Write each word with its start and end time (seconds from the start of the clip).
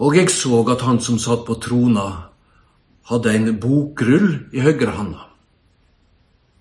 Og 0.00 0.16
jeg 0.16 0.30
så 0.32 0.62
at 0.72 0.80
han 0.86 1.00
som 1.04 1.18
satt 1.20 1.44
på 1.44 1.58
trona, 1.60 2.06
hadde 3.10 3.34
en 3.34 3.56
bokrull 3.60 4.30
i 4.54 4.62
høyre 4.64 4.94
handa. 4.96 5.26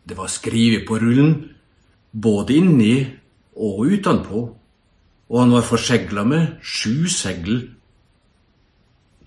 Det 0.04 0.18
var 0.18 0.32
skrevet 0.32 0.88
på 0.88 0.98
rullen, 1.00 1.34
både 2.12 2.56
inni 2.58 2.96
og 3.56 3.86
utenpå, 3.86 4.40
og 5.30 5.40
han 5.40 5.54
var 5.54 5.68
forsegla 5.68 6.24
med 6.26 6.58
sju 6.66 7.06
segl. 7.08 7.62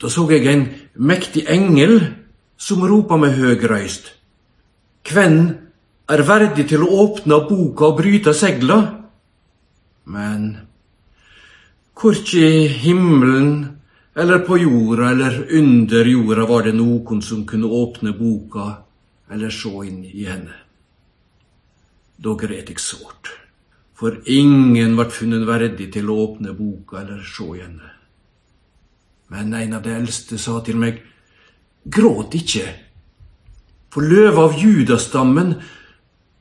Da 0.02 0.10
så 0.10 0.26
jeg 0.32 0.48
en 0.50 0.66
mektig 0.98 1.46
engel 1.46 2.00
som 2.58 2.82
ropa 2.82 3.16
med 3.16 3.36
høg 3.38 3.62
røyst. 3.70 4.10
Hvem 5.06 5.38
er 6.10 6.26
verdig 6.26 6.66
til 6.70 6.82
å 6.82 6.90
åpne 7.04 7.38
boka 7.46 7.92
og 7.92 8.00
bryte 8.02 8.34
segla? 8.34 8.80
Men 10.10 10.56
korkje 11.94 12.66
himmelen 12.82 13.71
eller 14.14 14.38
på 14.38 14.58
jorda 14.58 15.10
eller 15.10 15.52
under 15.52 16.04
jorda 16.04 16.46
var 16.46 16.62
det 16.62 16.74
noen 16.76 17.22
som 17.22 17.46
kunne 17.48 17.66
åpne 17.66 18.12
boka 18.12 18.66
eller 19.32 19.50
se 19.50 19.72
inn 19.88 20.04
i 20.04 20.26
henne. 20.28 20.54
Da 22.16 22.34
gret 22.38 22.68
jeg 22.68 22.80
sårt, 22.80 23.32
for 23.96 24.20
ingen 24.28 24.96
ble 24.98 25.08
funnet 25.10 25.46
verdig 25.48 25.88
til 25.94 26.10
å 26.12 26.18
åpne 26.26 26.52
boka 26.54 27.00
eller 27.00 27.24
se 27.24 27.48
i 27.56 27.62
henne. 27.64 27.88
Men 29.32 29.54
en 29.56 29.78
av 29.78 29.82
de 29.82 29.94
eldste 29.96 30.36
sa 30.38 30.60
til 30.60 30.76
meg, 30.76 31.00
gråt 31.84 32.36
ikke, 32.36 32.66
for 33.92 34.04
løva 34.04 34.48
av 34.50 34.58
judastammen, 34.60 35.56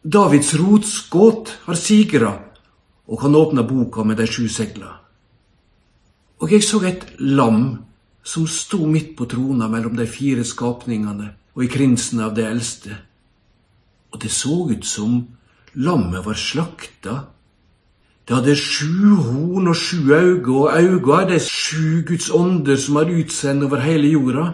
Davids 0.02 0.56
rotskudd, 0.58 1.52
har 1.68 1.78
sigra 1.78 2.32
og 3.08 3.20
kan 3.22 3.36
åpne 3.36 3.64
boka 3.68 4.04
med 4.04 4.18
de 4.20 4.28
sju 4.28 4.48
segla. 4.50 5.01
Og 6.42 6.52
jeg 6.52 6.66
så 6.66 6.82
et 6.90 7.06
lam 7.20 7.84
som 8.24 8.48
sto 8.50 8.86
midt 8.90 9.14
på 9.18 9.28
trona 9.30 9.68
mellom 9.70 9.96
de 9.98 10.08
fire 10.10 10.46
skapningene 10.46 11.30
og 11.56 11.66
i 11.66 11.70
krinsen 11.70 12.22
av 12.26 12.34
det 12.38 12.48
eldste. 12.48 12.96
Og 14.12 14.22
det 14.24 14.32
så 14.34 14.56
ut 14.72 14.86
som 14.86 15.22
lammet 15.74 16.26
var 16.26 16.38
slakta. 16.38 17.16
Det 18.26 18.36
hadde 18.38 18.56
sju 18.56 19.16
horn 19.18 19.70
og 19.72 19.78
sju 19.78 20.12
øyne, 20.12 20.48
og 20.48 20.74
øynene 20.74 21.22
er 21.22 21.30
de 21.30 21.40
sju 21.40 22.02
Guds 22.08 22.30
ånder 22.34 22.78
som 22.78 22.98
er 23.02 23.14
utsendt 23.22 23.66
over 23.68 23.82
hele 23.86 24.12
jorda. 24.12 24.52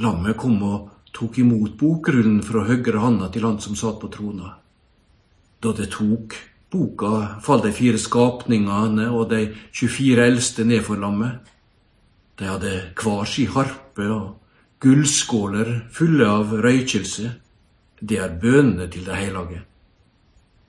Lammet 0.00 0.36
kom 0.36 0.62
og 0.62 0.88
tok 1.12 1.38
imot 1.38 1.76
bokrullen 1.78 2.40
fra 2.42 2.64
høyre 2.68 3.00
handa 3.00 3.28
til 3.32 3.44
han 3.44 3.60
som 3.60 3.76
satt 3.76 4.00
på 4.00 4.08
trona. 4.12 4.56
Da 5.60 5.72
det 5.76 5.90
tok 5.92 6.36
boka, 6.70 7.40
falt 7.42 7.64
de 7.66 7.72
fire 7.74 7.98
skapningene 7.98 9.08
og 9.10 9.30
de 9.30 9.48
24 9.72 10.26
eldste 10.26 10.64
ned 10.64 10.84
for 10.86 11.00
lammet. 11.00 11.40
De 12.38 12.48
hadde 12.48 12.72
hver 12.96 13.26
sin 13.28 13.50
harpe 13.52 14.06
og 14.06 14.36
gullskåler 14.80 15.72
fulle 15.92 16.28
av 16.28 16.54
røykelse. 16.64 17.32
Det 18.00 18.18
er 18.18 18.38
bønene 18.40 18.88
til 18.88 19.04
de 19.04 19.16
hellige. 19.16 19.62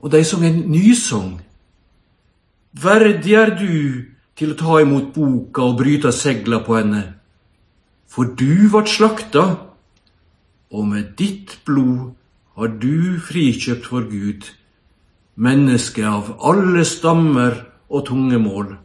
Og 0.02 0.12
de 0.12 0.24
sang 0.26 0.46
en 0.46 0.64
nysang. 0.72 1.40
Verdig 2.72 3.36
er 3.38 3.56
du 3.56 4.06
til 4.36 4.54
å 4.54 4.60
ta 4.60 4.80
imot 4.82 5.14
boka 5.16 5.64
og 5.70 5.78
bryte 5.80 6.12
segla 6.16 6.62
på 6.66 6.78
henne, 6.80 7.04
for 8.12 8.28
du 8.36 8.68
vart 8.72 8.90
slakta 8.92 9.44
og 10.72 10.88
med 10.88 11.14
ditt 11.20 11.58
blod 11.68 12.14
har 12.56 12.72
du 12.80 13.20
frikjøpt 13.20 13.88
for 13.92 14.08
Gud, 14.08 14.48
menneske 15.36 16.04
av 16.08 16.36
alle 16.44 16.84
stammer 16.86 17.56
og 17.92 18.06
tungemål, 18.08 18.76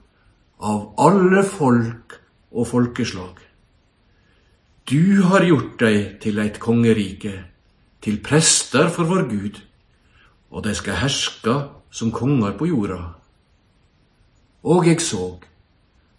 av 0.62 0.92
alle 1.02 1.42
folk 1.46 2.16
og 2.52 2.68
folkeslag. 2.70 3.42
Du 4.86 5.22
har 5.26 5.42
gjort 5.42 5.80
deg 5.82 6.18
til 6.22 6.38
eit 6.38 6.60
kongerike, 6.62 7.32
til 8.00 8.20
prester 8.22 8.88
for 8.94 9.08
vår 9.10 9.26
Gud, 9.30 9.58
og 10.54 10.62
de 10.62 10.74
skal 10.78 11.00
herske 11.00 11.56
som 11.90 12.12
konger 12.14 12.54
på 12.58 12.68
jorda. 12.70 13.00
Og 14.62 14.86
jeg 14.86 15.00
så, 15.02 15.36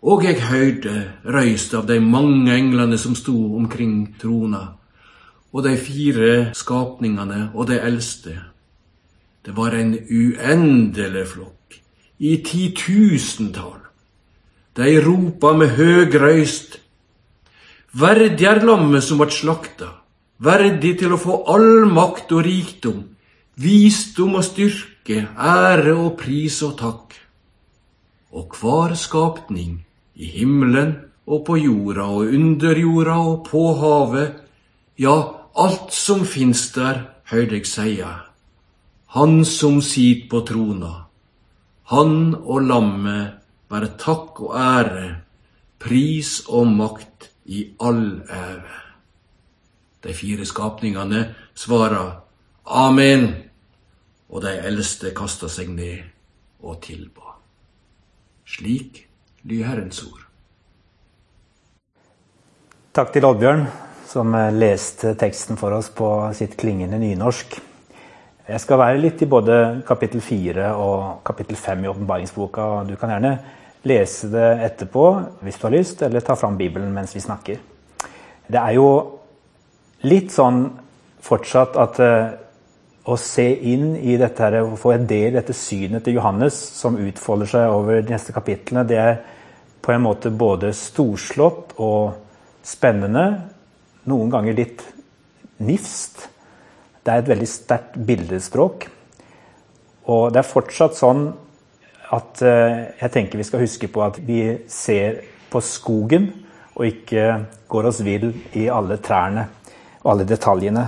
og 0.01 0.23
jeg 0.23 0.43
høyrde 0.43 0.97
røyst 1.25 1.73
av 1.73 1.87
de 1.87 1.99
mange 2.03 2.53
englene 2.53 2.99
som 2.99 3.15
sto 3.15 3.35
omkring 3.57 4.17
trona, 4.19 4.77
og 5.55 5.63
de 5.63 5.73
fire 5.79 6.51
skapningene 6.55 7.49
og 7.55 7.71
de 7.71 7.79
eldste. 7.79 8.35
Det 9.47 9.53
var 9.55 9.71
en 9.71 9.93
uendelig 9.95 11.21
flokk, 11.31 11.77
i 12.19 12.33
titusentall. 12.43 13.79
De 14.75 14.97
ropa 15.05 15.53
med 15.55 15.71
høg 15.77 16.17
røyst. 16.19 16.75
Verdig 17.95 18.43
er 18.43 18.59
lammet 18.67 19.05
som 19.07 19.23
vart 19.23 19.31
slakta, 19.31 19.87
verdig 20.43 20.97
til 20.99 21.15
å 21.15 21.21
få 21.21 21.37
all 21.55 21.87
makt 21.87 22.35
og 22.35 22.43
rikdom, 22.43 22.99
visdom 23.55 24.35
og 24.41 24.45
styrke, 24.49 25.23
ære 25.31 25.95
og 25.95 26.19
pris 26.19 26.59
og 26.67 26.75
takk. 26.83 27.15
Og 28.35 28.59
hver 28.59 28.99
skapning, 28.99 29.79
i 30.19 30.27
himmelen 30.41 30.97
og 31.23 31.45
på 31.47 31.61
jorda 31.63 32.11
og 32.19 32.35
under 32.35 32.83
jorda 32.83 33.19
og 33.31 33.43
på 33.47 33.65
havet, 33.79 34.43
ja, 34.99 35.19
alt 35.55 35.93
som 35.95 36.27
finst 36.27 36.75
der, 36.75 37.05
høyrde 37.31 37.61
jeg 37.61 37.75
seia. 37.77 38.26
Han 39.15 39.45
som 39.45 39.81
sit 39.81 40.29
på 40.29 40.41
trona, 40.43 41.07
han 41.87 42.35
og 42.35 42.65
lammet 42.67 43.37
være 43.71 43.93
takk 43.99 44.41
og 44.43 44.55
ære, 44.59 45.07
pris 45.79 46.41
og 46.51 46.67
makt 46.67 47.29
i 47.47 47.63
all 47.79 48.19
æve. 48.27 48.81
De 50.03 50.13
fire 50.13 50.45
skapningene 50.45 51.23
svarer 51.55 52.17
Amen, 52.67 53.29
og 54.27 54.43
de 54.43 54.51
eldste 54.67 55.13
kasta 55.15 55.47
seg 55.47 55.71
ned 55.71 56.03
og 56.59 56.81
tilba. 56.83 57.37
Slik 58.47 59.05
lyder 59.47 59.69
Herrens 59.71 60.03
ord. 60.03 60.25
Takk 62.91 63.13
til 63.15 63.27
Oddbjørn, 63.29 63.63
som 64.07 64.35
leste 64.57 65.13
teksten 65.19 65.59
for 65.59 65.75
oss 65.79 65.91
på 65.95 66.09
sitt 66.35 66.59
klingende 66.59 66.99
nynorsk. 66.99 67.59
Jeg 68.47 68.61
skal 68.63 68.79
være 68.79 68.99
litt 69.03 69.19
i 69.19 69.27
både 69.27 69.55
kapittel 69.83 70.21
4 70.23 70.69
og 70.79 71.17
kapittel 71.27 71.57
5 71.59 71.81
i 71.83 71.89
åpenbaringsboka. 71.91 72.67
Du 72.87 72.93
kan 72.95 73.11
gjerne 73.11 73.33
lese 73.83 74.29
det 74.31 74.45
etterpå 74.69 75.03
hvis 75.43 75.57
du 75.59 75.65
har 75.65 75.73
lyst, 75.73 76.03
eller 76.07 76.23
ta 76.23 76.37
fram 76.39 76.55
Bibelen 76.55 76.93
mens 76.95 77.11
vi 77.15 77.23
snakker. 77.25 77.57
Det 78.47 78.61
er 78.61 78.77
jo 78.77 78.85
litt 80.07 80.31
sånn 80.31 80.61
fortsatt 81.27 81.75
at 81.75 81.99
uh, 81.99 82.29
å 83.03 83.17
se 83.19 83.49
inn 83.73 83.97
i 83.99 84.15
dette 84.15 84.45
her, 84.45 84.61
å 84.63 84.79
få 84.79 84.95
en 84.95 85.09
del 85.11 85.33
i 85.33 85.35
dette 85.41 85.55
synet 85.55 86.07
til 86.07 86.15
Johannes 86.21 86.55
som 86.55 86.95
utfolder 87.03 87.51
seg 87.51 87.75
over 87.75 87.99
de 87.99 88.15
neste 88.15 88.35
kapitlene, 88.35 88.87
det 88.87 89.01
er 89.03 89.19
på 89.83 89.91
en 89.91 90.05
måte 90.07 90.31
både 90.31 90.71
storslått 90.71 91.75
og 91.83 92.15
spennende. 92.63 93.27
Noen 94.07 94.31
ganger 94.31 94.55
litt 94.55 94.87
nifst. 95.59 96.29
Det 97.07 97.13
er 97.13 97.21
et 97.23 97.29
veldig 97.31 97.47
sterkt 97.47 97.93
bildespråk. 98.03 98.81
Og 100.11 100.25
det 100.35 100.41
er 100.41 100.47
fortsatt 100.49 100.97
sånn 100.97 101.29
at 102.11 102.41
uh, 102.43 102.83
jeg 102.99 103.11
tenker 103.13 103.39
vi 103.39 103.45
skal 103.47 103.63
huske 103.63 103.87
på 103.91 104.03
at 104.03 104.19
vi 104.27 104.41
ser 104.71 105.21
på 105.47 105.61
skogen, 105.63 106.27
og 106.75 106.83
ikke 106.89 107.45
går 107.71 107.87
oss 107.89 108.01
vill 108.03 108.33
i 108.59 108.65
alle 108.67 108.99
trærne 109.03 109.47
og 110.03 110.09
alle 110.13 110.27
detaljene. 110.27 110.83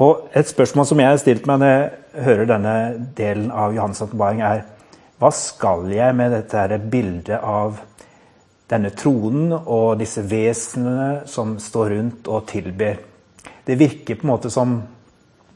Og 0.00 0.30
Et 0.32 0.46
spørsmål 0.46 0.86
som 0.86 1.02
jeg 1.02 1.10
har 1.10 1.18
stilt 1.20 1.50
meg 1.50 1.58
når 1.60 1.72
jeg 1.74 2.22
hører 2.28 2.48
denne 2.48 2.76
delen 3.18 3.50
av 3.50 3.74
Johans 3.74 4.00
åpenbaring, 4.06 4.40
er 4.46 4.62
hva 5.20 5.32
skal 5.34 5.90
jeg 5.92 6.16
med 6.16 6.32
dette 6.32 6.56
her 6.56 6.78
bildet 6.78 7.42
av 7.42 7.82
denne 8.70 8.94
tronen 8.94 9.52
og 9.58 9.98
disse 10.00 10.22
vesenene 10.22 11.26
som 11.28 11.58
står 11.60 11.92
rundt 11.96 12.30
og 12.30 12.46
tilber? 12.48 13.02
Det 13.66 13.76
virker 13.76 14.16
på 14.16 14.24
en 14.24 14.32
måte 14.32 14.54
som 14.54 14.78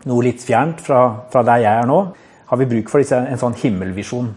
noe 0.08 0.24
litt 0.26 0.42
fjernt 0.44 0.82
fra, 0.84 1.00
fra 1.32 1.42
der 1.46 1.62
jeg 1.64 1.82
er 1.82 1.88
nå. 1.88 2.00
Har 2.50 2.60
vi 2.60 2.68
bruk 2.70 2.90
for 2.92 3.02
disse, 3.02 3.18
en 3.18 3.40
sånn 3.40 3.56
himmelvisjon? 3.58 4.28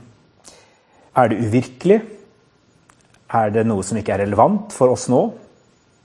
Er 1.17 1.31
det 1.31 1.41
uvirkelig? 1.43 1.99
Er 3.35 3.51
det 3.51 3.65
noe 3.67 3.83
som 3.83 3.99
ikke 3.99 4.15
er 4.15 4.23
relevant 4.23 4.73
for 4.75 4.93
oss 4.93 5.07
nå? 5.11 5.21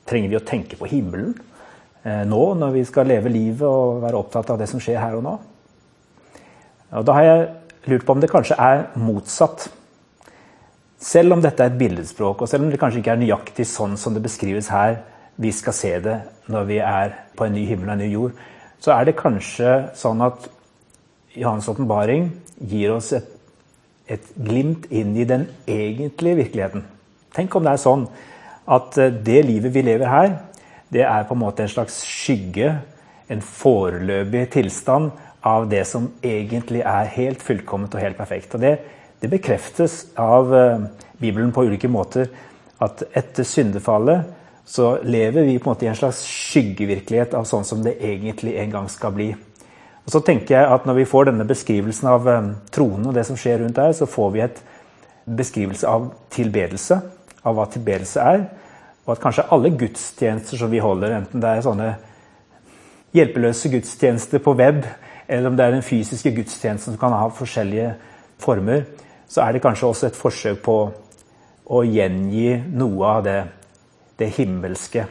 Trenger 0.08 0.32
vi 0.32 0.38
å 0.40 0.46
tenke 0.46 0.78
på 0.80 0.88
himmelen? 0.90 1.36
Eh, 2.02 2.24
nå, 2.26 2.40
når 2.58 2.74
vi 2.74 2.86
skal 2.88 3.06
leve 3.06 3.30
livet 3.30 3.62
og 3.68 4.00
være 4.02 4.18
opptatt 4.18 4.50
av 4.50 4.58
det 4.58 4.66
som 4.70 4.82
skjer 4.82 4.98
her 4.98 5.14
og 5.20 5.22
nå. 5.26 5.36
Og 6.98 7.06
da 7.06 7.14
har 7.16 7.28
jeg 7.28 7.44
lurt 7.92 8.06
på 8.06 8.16
om 8.16 8.22
det 8.22 8.30
kanskje 8.32 8.58
er 8.58 8.88
motsatt. 8.98 9.68
Selv 11.02 11.36
om 11.36 11.42
dette 11.42 11.62
er 11.62 11.70
et 11.70 11.78
billedspråk, 11.78 12.42
og 12.42 12.50
selv 12.50 12.66
om 12.66 12.70
det 12.70 12.78
kanskje 12.82 13.00
ikke 13.02 13.14
er 13.14 13.22
nøyaktig 13.22 13.66
sånn 13.66 13.96
som 13.98 14.14
det 14.14 14.22
beskrives 14.22 14.70
her, 14.70 15.00
vi 15.40 15.50
skal 15.54 15.74
se 15.74 15.92
det 16.02 16.18
når 16.52 16.66
vi 16.68 16.78
er 16.82 17.14
på 17.38 17.46
en 17.46 17.54
ny 17.56 17.64
himmel 17.66 17.88
og 17.88 17.94
en 17.94 18.02
ny 18.04 18.10
jord, 18.12 18.42
så 18.82 18.96
er 18.96 19.06
det 19.06 19.18
kanskje 19.18 19.76
sånn 19.98 20.22
at 20.24 20.48
Johans 21.38 21.68
åpenbaring 21.70 22.28
gir 22.58 22.96
oss 22.96 23.12
et, 23.16 23.28
et 24.10 24.32
glimt 24.34 24.88
inn 24.90 25.14
i 25.16 25.26
den 25.28 25.46
egentlige 25.70 26.42
virkeligheten. 26.42 26.84
Tenk 27.32 27.54
om 27.56 27.64
det 27.64 27.76
er 27.76 27.82
sånn 27.82 28.06
at 28.72 28.98
eh, 29.00 29.14
det 29.24 29.44
livet 29.46 29.74
vi 29.74 29.84
lever 29.86 30.10
her, 30.10 30.34
det 30.92 31.06
er 31.06 31.28
på 31.28 31.36
en 31.36 31.42
måte 31.44 31.64
en 31.64 31.72
slags 31.72 32.02
skygge, 32.04 32.74
en 33.32 33.40
foreløpig 33.40 34.48
tilstand 34.52 35.12
av 35.46 35.68
det 35.70 35.86
som 35.88 36.10
egentlig 36.22 36.82
er 36.84 37.08
helt 37.14 37.42
fullkomment 37.42 37.94
og 37.96 38.02
helt 38.02 38.18
perfekt. 38.18 38.54
Og 38.54 38.62
det, 38.62 38.74
det 39.22 39.30
bekreftes 39.32 40.12
av 40.20 40.52
uh, 40.52 40.84
Bibelen 41.18 41.54
på 41.54 41.64
ulike 41.64 41.88
måter. 41.90 42.28
At 42.82 43.02
etter 43.16 43.46
syndefallet 43.46 44.28
så 44.64 44.98
lever 45.02 45.42
vi 45.42 45.58
på 45.58 45.70
en 45.70 45.74
måte 45.74 45.86
i 45.86 45.90
en 45.90 45.98
slags 45.98 46.22
skyggevirkelighet 46.26 47.34
av 47.34 47.46
sånn 47.48 47.64
som 47.66 47.82
det 47.82 47.96
egentlig 47.98 48.54
en 48.62 48.70
gang 48.70 48.88
skal 48.90 49.14
bli. 49.16 49.32
Og 50.02 50.14
så 50.14 50.20
tenker 50.24 50.56
jeg 50.56 50.70
at 50.74 50.86
Når 50.86 50.94
vi 50.94 51.04
får 51.06 51.30
denne 51.30 51.46
beskrivelsen 51.46 52.08
av 52.10 52.26
um, 52.26 52.54
tronen 52.70 53.06
og 53.06 53.14
det 53.14 53.26
som 53.26 53.36
skjer 53.38 53.62
rundt 53.62 53.76
der, 53.76 53.92
så 53.92 54.06
får 54.06 54.30
vi 54.34 54.40
et 54.40 54.62
beskrivelse 55.26 55.86
av 55.86 56.08
tilbedelse, 56.30 56.98
av 57.44 57.54
hva 57.54 57.66
tilbedelse 57.70 58.20
er. 58.20 58.46
Og 59.06 59.14
at 59.14 59.22
kanskje 59.22 59.46
alle 59.50 59.70
gudstjenester 59.78 60.58
som 60.58 60.70
vi 60.70 60.82
holder, 60.82 61.16
enten 61.18 61.42
det 61.42 61.50
er 61.50 61.62
sånne 61.62 61.92
hjelpeløse 63.14 63.70
gudstjenester 63.70 64.42
på 64.42 64.54
web, 64.58 64.82
eller 65.28 65.50
om 65.50 65.56
det 65.56 65.64
er 65.64 65.76
den 65.76 65.86
fysiske 65.86 66.32
gudstjenesten 66.34 66.94
som 66.94 67.00
kan 67.00 67.14
ha 67.14 67.28
forskjellige 67.30 67.94
former, 68.42 68.84
så 69.28 69.44
er 69.44 69.52
det 69.52 69.62
kanskje 69.62 69.88
også 69.88 70.06
et 70.08 70.18
forsøk 70.18 70.62
på 70.64 70.76
å 71.72 71.82
gjengi 71.86 72.56
noe 72.74 73.06
av 73.06 73.22
det, 73.26 73.38
det 74.18 74.32
himmelske. 74.36 75.06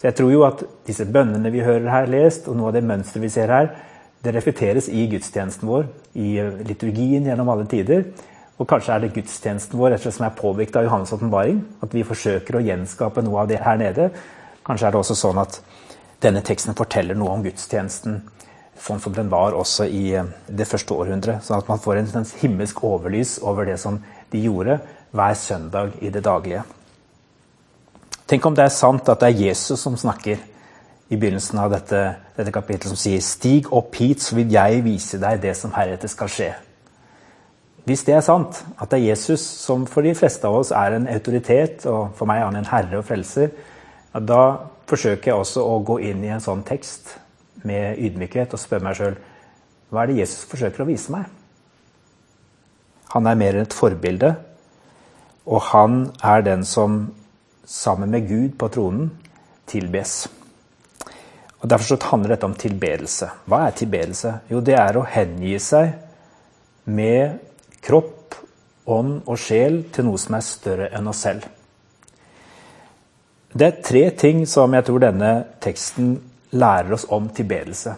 Så 0.00 0.08
jeg 0.08 0.16
tror 0.16 0.32
jo 0.32 0.42
at 0.46 0.64
disse 0.88 1.04
bønnene 1.04 1.52
vi 1.52 1.62
hører 1.64 1.90
her 1.92 2.10
lest, 2.10 2.48
og 2.48 2.56
noe 2.56 2.70
av 2.70 2.78
det 2.78 2.86
mønsteret 2.88 3.24
vi 3.24 3.32
ser 3.32 3.52
her, 3.52 3.70
det 4.24 4.34
reflekteres 4.36 4.88
i 4.92 5.06
gudstjenesten 5.12 5.68
vår, 5.68 5.86
i 6.16 6.34
liturgien 6.68 7.28
gjennom 7.28 7.48
alle 7.52 7.68
tider. 7.68 8.04
Og 8.60 8.68
kanskje 8.68 8.92
er 8.94 9.04
det 9.04 9.14
gudstjenesten 9.14 9.78
vår 9.80 9.96
som 10.02 10.26
er 10.26 10.36
påvirket 10.36 10.76
av 10.76 10.88
Johannes' 10.88 11.14
åpenbaring. 11.16 11.62
At 11.80 11.94
vi 11.96 12.04
forsøker 12.04 12.58
å 12.58 12.64
gjenskape 12.64 13.24
noe 13.24 13.44
av 13.44 13.48
det 13.48 13.62
her 13.64 13.78
nede. 13.80 14.10
Kanskje 14.66 14.88
er 14.88 14.92
det 14.92 15.00
også 15.00 15.16
sånn 15.16 15.40
at 15.40 15.60
denne 16.20 16.42
teksten 16.44 16.76
forteller 16.76 17.16
noe 17.16 17.38
om 17.38 17.44
gudstjenesten 17.46 18.20
sånn 18.80 19.00
som 19.00 19.14
den 19.16 19.30
var 19.32 19.56
også 19.56 19.86
i 19.88 20.10
eh, 20.16 20.28
det 20.48 20.68
første 20.68 20.96
århundret. 20.96 21.44
Sånn 21.44 21.60
at 21.60 21.68
man 21.68 21.80
får 21.80 22.00
en 22.00 22.28
himmelsk 22.42 22.84
overlys 22.84 23.38
over 23.44 23.68
det 23.68 23.78
som 23.80 24.00
de 24.32 24.44
gjorde 24.44 24.78
hver 25.16 25.34
søndag 25.36 25.96
i 26.00 26.12
det 26.12 26.24
daglige. 26.24 26.64
Tenk 28.30 28.46
om 28.46 28.54
det 28.54 28.62
er 28.62 28.70
sant 28.70 29.08
at 29.10 29.18
det 29.24 29.26
er 29.32 29.40
Jesus 29.48 29.80
som 29.82 29.96
snakker 29.98 30.38
i 31.10 31.16
begynnelsen 31.18 31.58
av 31.58 31.72
dette, 31.72 32.00
dette 32.36 32.52
kapittelet, 32.54 32.92
som 32.92 32.98
sier 33.00 33.18
'Stig 33.18 33.72
opp 33.74 33.96
hit, 33.98 34.22
så 34.22 34.36
vil 34.36 34.52
jeg 34.54 34.84
vise 34.84 35.18
deg 35.18 35.40
det 35.42 35.56
som 35.56 35.72
heretter 35.74 36.08
skal 36.08 36.28
skje'. 36.28 36.54
Hvis 37.84 38.04
det 38.06 38.14
er 38.14 38.20
sant, 38.20 38.64
at 38.78 38.90
det 38.90 39.00
er 39.00 39.08
Jesus 39.10 39.40
som 39.40 39.86
for 39.86 40.06
de 40.06 40.14
fleste 40.14 40.46
av 40.46 40.54
oss 40.54 40.70
er 40.70 40.94
en 40.94 41.08
autoritet, 41.08 41.86
og 41.86 42.14
for 42.14 42.26
meg 42.26 42.38
er 42.38 42.44
han 42.44 42.56
en 42.56 42.70
herre 42.70 42.98
og 42.98 43.04
frelser, 43.04 43.50
da 44.14 44.56
forsøker 44.86 45.32
jeg 45.32 45.34
også 45.34 45.66
å 45.66 45.82
gå 45.82 45.98
inn 45.98 46.24
i 46.24 46.30
en 46.30 46.40
sånn 46.40 46.62
tekst 46.62 47.18
med 47.64 47.98
ydmykhet 47.98 48.52
og 48.54 48.60
spørre 48.62 48.84
meg 48.84 48.96
sjøl 48.96 49.16
hva 49.90 50.02
er 50.02 50.06
det 50.06 50.20
Jesus 50.20 50.46
forsøker 50.46 50.84
å 50.84 50.86
vise 50.86 51.10
meg? 51.10 51.24
Han 53.10 53.26
er 53.26 53.34
mer 53.34 53.56
enn 53.56 53.66
et 53.66 53.74
forbilde, 53.74 54.36
og 55.46 55.62
han 55.72 56.12
er 56.22 56.42
den 56.46 56.62
som 56.64 57.08
sammen 57.70 58.10
med 58.10 58.26
Gud 58.28 58.58
på 58.58 58.68
tronen 58.68 59.10
tilbes. 59.70 60.24
Og 61.60 61.68
Derfor 61.68 61.84
så 61.84 61.98
handler 62.10 62.34
dette 62.34 62.48
om 62.48 62.56
tilbedelse. 62.58 63.28
Hva 63.46 63.66
er 63.66 63.76
tilbedelse? 63.76 64.32
Jo, 64.50 64.62
det 64.64 64.74
er 64.80 64.96
å 64.96 65.06
hengi 65.06 65.54
seg 65.62 65.92
med 66.90 67.38
kropp, 67.84 68.34
ånd 68.90 69.20
og 69.28 69.38
sjel 69.38 69.84
til 69.92 70.08
noe 70.08 70.18
som 70.18 70.34
er 70.34 70.46
større 70.46 70.88
enn 70.96 71.10
oss 71.12 71.20
selv. 71.22 71.44
Det 73.52 73.66
er 73.66 73.82
tre 73.84 74.02
ting 74.18 74.42
som 74.48 74.74
jeg 74.74 74.86
tror 74.86 75.02
denne 75.04 75.30
teksten 75.62 76.14
lærer 76.56 76.96
oss 76.96 77.06
om 77.12 77.28
tilbedelse. 77.34 77.94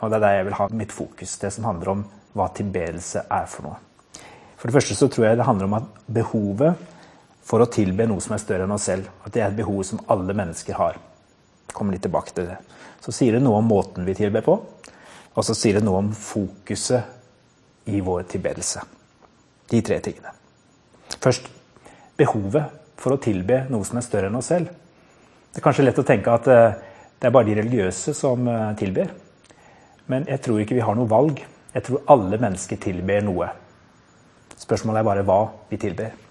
Og 0.00 0.10
det 0.10 0.20
er 0.20 0.24
der 0.24 0.36
jeg 0.36 0.46
vil 0.48 0.58
ha 0.60 0.68
mitt 0.76 0.94
fokus, 0.94 1.38
det 1.40 1.50
som 1.54 1.66
handler 1.66 1.94
om 1.94 2.06
hva 2.36 2.46
tilbedelse 2.54 3.24
er 3.26 3.50
for 3.50 3.66
noe. 3.66 3.80
For 4.60 4.68
det 4.68 4.76
første 4.76 4.94
så 4.94 5.08
tror 5.08 5.26
jeg 5.26 5.40
det 5.40 5.48
handler 5.48 5.70
om 5.70 5.78
at 5.80 6.00
behovet 6.06 6.88
for 7.50 7.62
å 7.64 7.70
tilbe 7.70 8.06
noe 8.06 8.22
som 8.22 8.36
er 8.36 8.42
større 8.42 8.66
enn 8.66 8.74
oss 8.76 8.86
selv, 8.86 9.08
at 9.26 9.34
det 9.34 9.42
er 9.42 9.48
et 9.50 9.58
behov 9.58 9.82
som 9.86 10.02
alle 10.12 10.36
mennesker 10.38 10.76
har. 10.78 10.98
Kommer 11.74 11.96
litt 11.96 12.04
tilbake 12.06 12.34
til 12.36 12.46
det. 12.52 12.58
Så 13.02 13.14
sier 13.14 13.34
det 13.34 13.42
noe 13.42 13.58
om 13.58 13.66
måten 13.66 14.06
vi 14.06 14.14
tilber 14.14 14.44
på, 14.46 14.54
og 15.30 15.46
så 15.46 15.56
sier 15.56 15.78
det 15.78 15.86
noe 15.86 16.02
om 16.04 16.12
fokuset 16.14 17.90
i 17.90 18.02
vår 18.06 18.28
tilbedelse. 18.30 18.84
De 19.70 19.80
tre 19.82 19.98
tingene. 20.04 20.34
Først 21.18 21.50
behovet 22.18 22.78
for 23.00 23.16
å 23.16 23.22
tilbe 23.22 23.64
noe 23.72 23.86
som 23.88 23.98
er 23.98 24.06
større 24.06 24.30
enn 24.30 24.38
oss 24.38 24.50
selv. 24.52 24.70
Det 25.50 25.58
er 25.58 25.64
kanskje 25.64 25.86
lett 25.88 25.98
å 25.98 26.06
tenke 26.06 26.34
at 26.34 26.46
eh, 26.50 26.78
det 27.18 27.28
er 27.28 27.34
bare 27.34 27.48
de 27.48 27.58
religiøse 27.58 28.14
som 28.14 28.46
eh, 28.46 28.72
tilber. 28.78 29.10
Men 30.10 30.26
jeg 30.30 30.42
tror 30.44 30.62
ikke 30.62 30.78
vi 30.78 30.86
har 30.86 30.98
noe 30.98 31.10
valg. 31.10 31.42
Jeg 31.74 31.86
tror 31.86 32.06
alle 32.14 32.38
mennesker 32.38 32.78
tilber 32.82 33.24
noe. 33.26 33.50
Spørsmålet 34.60 35.02
er 35.02 35.08
bare 35.10 35.26
hva 35.26 35.40
vi 35.70 35.78
tilber. 35.80 36.29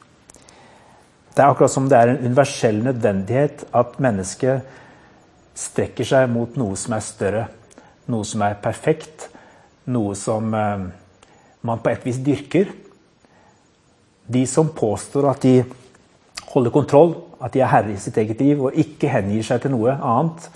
Det 1.39 1.45
er 1.45 1.53
akkurat 1.53 1.71
som 1.71 1.85
det 1.87 1.95
er 1.95 2.09
en 2.11 2.25
universell 2.25 2.81
nødvendighet 2.83 3.61
at 3.71 3.93
mennesket 4.03 4.65
strekker 5.55 6.03
seg 6.03 6.25
mot 6.27 6.57
noe 6.59 6.75
som 6.75 6.97
er 6.97 7.03
større. 7.05 7.43
Noe 8.11 8.25
som 8.27 8.41
er 8.43 8.57
perfekt. 8.59 9.29
Noe 9.87 10.17
som 10.19 10.49
eh, 10.51 10.81
man 11.63 11.79
på 11.79 11.93
et 11.93 12.03
vis 12.03 12.17
dyrker. 12.25 12.73
De 14.27 14.41
som 14.51 14.67
påstår 14.75 15.29
at 15.29 15.45
de 15.45 15.53
holder 16.49 16.73
kontroll, 16.75 17.15
at 17.39 17.55
de 17.55 17.63
er 17.63 17.71
herre 17.71 17.93
i 17.93 18.01
sitt 18.03 18.19
eget 18.19 18.43
liv 18.43 18.59
og 18.59 18.75
ikke 18.75 19.07
hengir 19.13 19.45
seg 19.47 19.61
til 19.63 19.71
noe 19.77 19.93
annet, 19.95 20.49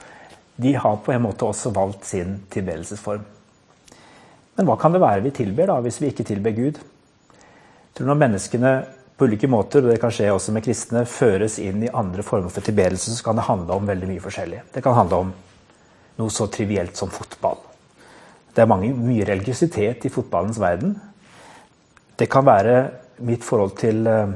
de 0.59 0.73
har 0.75 0.97
på 1.05 1.13
en 1.15 1.23
måte 1.23 1.47
også 1.47 1.71
valgt 1.77 2.09
sin 2.09 2.41
tilbedelsesform. 2.51 3.23
Men 4.59 4.67
hva 4.67 4.75
kan 4.83 4.91
det 4.91 5.01
være 5.05 5.23
vi 5.29 5.31
tilber, 5.39 5.71
da, 5.71 5.79
hvis 5.79 6.01
vi 6.03 6.11
ikke 6.11 6.27
tilber 6.27 6.51
Gud? 6.59 6.83
Jeg 6.83 7.95
tror 7.95 8.11
Når 8.11 8.21
menneskene 8.25 8.73
ulike 9.23 9.47
måter, 9.49 9.83
og 9.83 9.91
det 9.91 9.99
kan 10.01 10.11
skje 10.13 10.31
også 10.33 10.53
med 10.55 10.65
kristne, 10.65 11.05
føres 11.09 11.57
inn 11.61 11.83
i 11.85 11.91
andre 11.93 12.23
former 12.25 12.51
for 12.53 12.65
tilbedelse, 12.65 13.15
så 13.15 13.25
kan 13.25 13.39
det 13.39 13.47
handle 13.47 13.77
om 13.77 13.89
veldig 13.89 14.09
mye 14.09 14.23
forskjellig. 14.23 14.61
Det 14.73 14.83
kan 14.85 14.97
handle 14.97 15.21
om 15.25 15.31
noe 16.19 16.33
så 16.33 16.47
trivielt 16.51 16.97
som 16.97 17.11
fotball. 17.13 17.59
Det 18.53 18.61
er 18.61 18.69
mange, 18.69 18.91
mye 18.93 19.25
religiøsitet 19.25 20.05
i 20.05 20.11
fotballens 20.13 20.59
verden. 20.61 20.93
Det 22.19 22.29
kan 22.29 22.45
være 22.45 22.75
mitt 23.25 23.45
forhold 23.45 23.73
til 23.79 24.05
uh, 24.07 24.35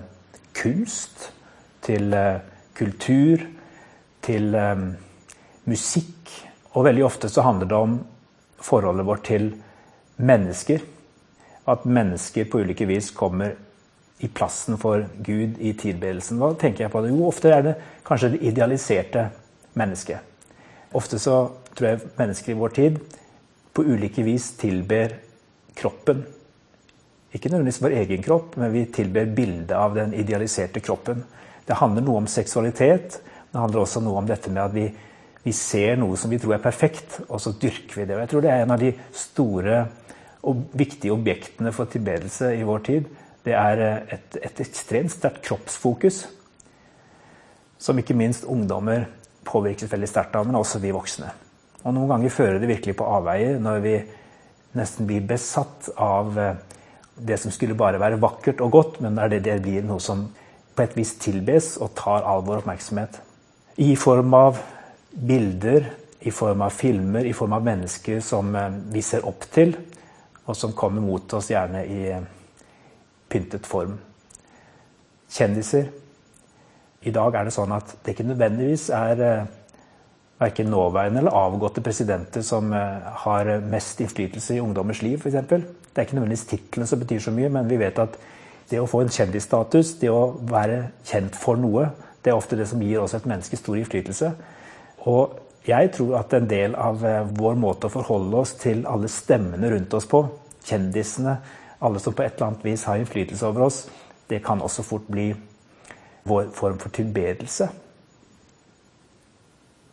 kunst, 0.57 1.29
til 1.85 2.13
uh, 2.17 2.39
kultur, 2.77 3.45
til 4.25 4.55
um, 4.55 4.89
musikk. 5.69 6.33
Og 6.73 6.87
veldig 6.89 7.05
ofte 7.05 7.29
så 7.29 7.45
handler 7.45 7.69
det 7.69 7.77
om 7.77 7.99
forholdet 8.57 9.05
vårt 9.05 9.25
til 9.29 9.51
mennesker. 10.17 10.81
At 11.67 11.85
mennesker 11.85 12.49
på 12.49 12.63
ulike 12.65 12.87
vis 12.89 13.11
kommer 13.13 13.53
i 14.19 14.27
plassen 14.27 14.79
for 14.81 15.05
Gud 15.25 15.59
i 15.61 15.73
tilbedelsen. 15.77 16.39
Hva 16.41 16.53
tenker 16.57 16.85
jeg 16.85 16.93
på 16.93 17.03
det? 17.03 17.11
Jo, 17.13 17.27
ofte 17.29 17.51
er 17.53 17.65
det 17.65 17.75
kanskje 18.07 18.33
det 18.33 18.41
idealiserte 18.49 19.27
mennesket. 19.77 20.53
Ofte 20.97 21.19
så 21.21 21.37
tror 21.77 21.89
jeg 21.89 22.11
mennesker 22.17 22.53
i 22.53 22.57
vår 22.57 22.75
tid 22.77 22.99
på 23.77 23.85
ulike 23.85 24.25
vis 24.25 24.51
tilber 24.57 25.13
kroppen. 25.77 26.23
Ikke 27.35 27.51
nødvendigvis 27.51 27.83
vår 27.83 27.97
egen 28.01 28.23
kropp, 28.25 28.55
men 28.57 28.73
vi 28.73 28.87
tilber 28.93 29.29
bildet 29.37 29.75
av 29.77 29.93
den 29.97 30.15
idealiserte 30.17 30.81
kroppen. 30.81 31.21
Det 31.67 31.77
handler 31.77 32.05
noe 32.05 32.23
om 32.23 32.31
seksualitet. 32.31 33.19
Det 33.51 33.59
handler 33.59 33.83
også 33.83 34.01
noe 34.01 34.23
om 34.23 34.29
dette 34.29 34.49
med 34.49 34.63
at 34.63 34.73
vi 34.73 34.87
vi 35.47 35.53
ser 35.55 35.95
noe 35.95 36.17
som 36.19 36.31
vi 36.33 36.39
tror 36.41 36.57
er 36.57 36.63
perfekt, 36.63 37.21
og 37.29 37.39
så 37.39 37.53
dyrker 37.55 38.01
vi 38.01 38.05
det. 38.07 38.17
Og 38.17 38.23
jeg 38.25 38.31
tror 38.33 38.43
det 38.43 38.49
er 38.51 38.65
en 38.65 38.73
av 38.75 38.81
de 38.81 38.89
store 39.15 39.77
og 40.47 40.65
viktige 40.75 41.13
objektene 41.15 41.71
for 41.75 41.87
tilbedelse 41.91 42.49
i 42.57 42.65
vår 42.67 42.83
tid. 42.83 43.07
Det 43.47 43.55
er 43.55 43.83
eh, 43.83 44.15
et, 44.17 44.39
et 44.49 44.61
ekstremt 44.65 45.13
sterkt 45.13 45.43
kroppsfokus, 45.47 46.25
som 47.79 47.99
ikke 47.99 48.17
minst 48.17 48.47
ungdommer 48.49 49.05
påvirkes 49.47 49.91
veldig 49.91 50.09
sterkt 50.09 50.35
av, 50.35 50.47
men 50.47 50.57
også 50.59 50.81
vi 50.83 50.91
voksne. 50.91 51.29
Og 51.85 51.93
Noen 51.95 52.09
ganger 52.11 52.33
fører 52.33 52.59
det 52.59 52.71
virkelig 52.71 52.97
på 52.99 53.07
avveier 53.07 53.61
når 53.63 53.83
vi 53.85 53.93
nesten 54.77 55.07
blir 55.07 55.23
besatt 55.29 55.87
av 55.95 56.35
eh, 56.41 56.57
det 57.17 57.39
som 57.41 57.53
skulle 57.53 57.77
bare 57.77 58.01
være 58.01 58.19
vakkert 58.21 58.59
og 58.65 58.73
godt, 58.75 58.99
men 59.01 59.17
er 59.21 59.31
det, 59.31 59.45
det 59.47 59.61
blir 59.63 59.85
noe 59.87 60.03
som 60.03 60.27
på 60.77 60.83
et 60.83 60.97
vis 60.97 61.15
tilbes 61.17 61.77
og 61.81 61.95
tar 61.97 62.27
all 62.27 62.43
vår 62.45 62.61
oppmerksomhet. 62.61 63.21
I 63.81 63.95
form 63.97 64.35
av 64.37 64.59
bilder 65.17 65.87
i 66.27 66.31
form 66.33 66.61
av 66.65 66.73
filmer, 66.75 67.25
i 67.25 67.33
form 67.33 67.55
av 67.55 67.63
mennesker 67.63 68.19
som 68.25 68.51
eh, 68.55 68.73
vi 68.91 69.05
ser 69.05 69.25
opp 69.29 69.47
til, 69.53 69.77
og 70.47 70.55
som 70.57 70.75
kommer 70.75 71.03
mot 71.03 71.33
oss 71.37 71.49
gjerne 71.53 71.85
i 71.87 72.01
pyntet 73.29 73.67
form. 73.67 73.97
Kjendiser. 75.31 75.89
I 77.07 77.13
dag 77.13 77.35
er 77.35 77.47
det 77.47 77.53
sånn 77.55 77.73
at 77.75 77.93
det 78.03 78.15
ikke 78.15 78.27
nødvendigvis 78.27 78.87
er 78.95 79.23
eh, 79.23 79.49
verken 80.39 80.69
nåværende 80.71 81.21
eller 81.23 81.37
avgåtte 81.37 81.81
presidenter 81.81 82.43
som 82.45 82.69
har 83.23 83.47
mest 83.65 84.01
innflytelse 84.03 84.57
i 84.57 84.61
ungdommers 84.61 85.01
liv, 85.01 85.17
f.eks. 85.17 85.47
Det 85.49 86.03
er 86.03 86.05
ikke 86.05 86.17
nødvendigvis 86.19 86.49
titlene 86.51 86.89
som 86.89 86.99
betyr 87.01 87.23
så 87.25 87.33
mye, 87.33 87.49
men 87.49 87.69
vi 87.69 87.79
vet 87.81 88.03
at 88.03 88.19
Det 88.67 88.81
å 88.83 88.87
få 88.87 88.99
en 88.99 89.09
kjendisstatus, 89.09 89.93
det 90.01 90.09
å 90.11 90.35
være 90.43 90.89
kjent 91.07 91.37
for 91.39 91.55
noe, 91.55 91.85
det 92.19 92.33
er 92.33 92.35
ofte 92.35 92.57
det 92.59 92.65
som 92.67 92.81
gir 92.83 92.99
oss 92.99 93.13
et 93.15 93.27
menneske 93.29 93.55
stor 93.55 93.77
innflytelse. 93.79 94.31
Og 95.07 95.37
jeg 95.67 95.91
tror 95.95 96.17
at 96.19 96.33
en 96.35 96.49
del 96.49 96.75
av 96.75 97.05
eh, 97.07 97.29
vår 97.39 97.55
måte 97.59 97.87
å 97.87 97.93
forholde 97.93 98.41
oss 98.41 98.51
til 98.59 98.83
alle 98.87 99.07
stemmene 99.11 99.71
rundt 99.71 99.95
oss 99.95 100.07
på, 100.11 100.19
kjendisene, 100.67 101.37
alle 101.79 101.99
som 101.99 102.13
på 102.13 102.23
et 102.23 102.35
eller 102.35 102.51
annet 102.51 102.65
vis 102.65 102.85
har 102.89 102.97
innflytelse 102.97 103.47
over 103.47 103.67
oss, 103.67 103.83
det 104.27 104.39
kan 104.45 104.61
også 104.61 104.83
fort 104.83 105.07
bli 105.07 105.29
vår 106.27 106.49
form 106.53 106.79
for 106.79 106.89
tilbedelse. 106.89 107.69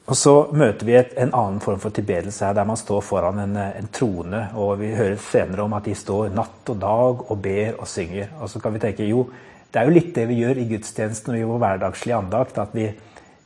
Og 0.05 0.17
så 0.21 0.33
møter 0.53 0.85
vi 0.85 0.97
et, 0.99 1.15
en 1.17 1.33
annen 1.33 1.63
form 1.65 1.79
for 1.81 1.95
tilbedelse 1.95 2.45
her, 2.45 2.57
der 2.57 2.67
man 2.69 2.77
står 2.77 3.01
foran 3.01 3.39
en, 3.41 3.57
en, 3.57 3.89
trone. 3.93 4.43
Og 4.61 4.77
vi 4.83 4.91
hører 4.93 5.17
senere 5.17 5.65
om 5.65 5.73
at 5.77 5.87
de 5.89 5.95
står 5.97 6.35
natt 6.35 6.73
og 6.75 6.81
dag 6.81 7.23
og 7.31 7.41
ber 7.41 7.79
og 7.79 7.89
synger. 7.89 8.35
Og 8.41 8.51
så 8.53 8.61
kan 8.61 8.75
vi 8.75 8.83
tenke 8.83 9.09
jo, 9.09 9.25
det 9.73 9.81
er 9.81 9.89
jo 9.89 9.95
litt 9.95 10.13
det 10.17 10.27
vi 10.29 10.43
gjør 10.43 10.61
i 10.61 10.67
gudstjenesten 10.75 11.33
og 11.33 11.41
i 11.41 11.49
vår 11.49 11.63
hverdagslige 11.63 12.19
andakt. 12.19 12.61
At 12.61 12.77
vi, 12.77 12.91